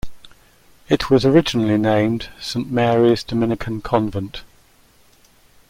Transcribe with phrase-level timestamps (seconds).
[0.89, 4.41] It was originally named Saint Mary's Dominican Convent.